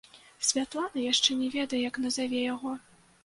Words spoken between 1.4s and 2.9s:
не ведае, як назаве яго.